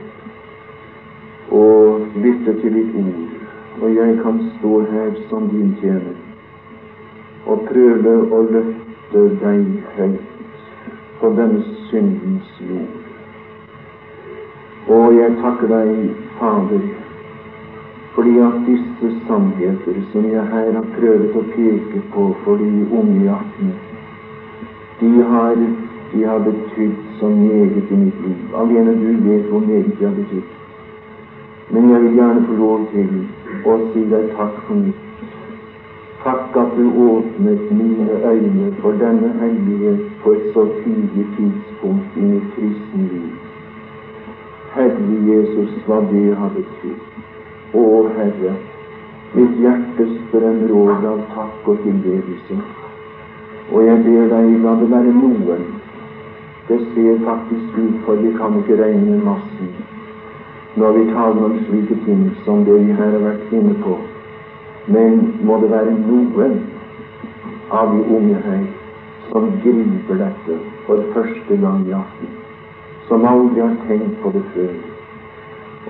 [1.51, 3.21] og lytte til ditt ord,
[3.81, 6.17] og jeg kan stå her som din tjener
[7.45, 9.63] og prøve å løfte deg
[9.99, 10.59] høyt
[11.21, 12.99] på denne syndens jord.
[14.89, 15.97] Og jeg takker deg,
[16.39, 17.02] Fader,
[18.23, 23.17] fordi at disse sannheter som jeg her har prøvd å peke på for de unge
[23.23, 23.73] i aften,
[24.99, 25.57] de har
[26.13, 28.55] de har betydd så meget i mitt liv.
[28.55, 30.53] Alene du vet hvor meget de har betydd.
[31.71, 33.09] Men jeg vil gjerne få lov til
[33.65, 35.03] å si deg takk for mitt.
[36.23, 42.29] Takk at du åpnet mine øyne for denne hellighet på et så tidlig tidspunkt i
[42.31, 43.35] mitt kristne liv.
[44.77, 47.22] Herre Jesus, hva det har betydd.
[47.73, 47.85] Å
[48.17, 48.55] Herre,
[49.33, 52.59] mitt hjerte strømmer over av takk og tilbedelse.
[53.71, 55.65] Og jeg ber deg, la det være noen
[56.67, 59.71] det ser faktisk ut for vi kan ikke regne massen
[60.75, 63.97] når vi taler om slike ting som det vi her har vært inne på.
[64.87, 66.55] Men må det være noen
[67.69, 68.63] av de unge her
[69.27, 70.57] som griper dette
[70.87, 72.33] for første gang i aften,
[73.07, 74.73] som aldri har tenkt på det før.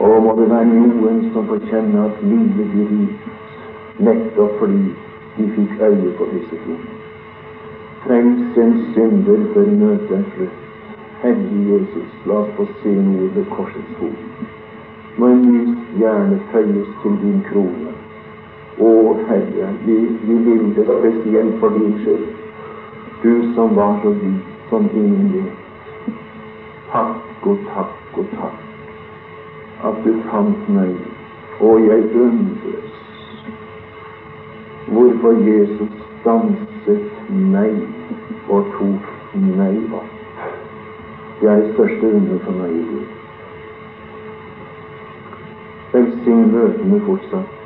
[0.03, 4.89] Og må det være noen som får kjenne at livet blir rikt nettopp fordi
[5.37, 6.81] de fikk øye på disse ting.
[8.03, 10.57] Frels en synder før møtet er slutt.
[11.21, 14.49] Hellige Jesus, la oss få se noe ved korsets fot.
[15.17, 17.95] Må en ny stjerne føyes til din krone.
[18.83, 18.91] Å
[19.29, 19.97] Herre, vi,
[20.27, 22.27] vi vil det spesielt for din skyld.
[23.23, 24.35] Du som var så vid
[24.67, 26.13] som ingen vet.
[26.91, 28.72] Takk og takk og takk
[29.83, 30.93] at du fant meg,
[31.59, 32.83] og jeg undres
[34.87, 37.81] hvorfor Jesus stanset meg
[38.49, 40.13] og tok meg opp.
[41.41, 43.19] Det er det største under for meg i livet.
[45.93, 47.62] Velsign møtene fortsatt.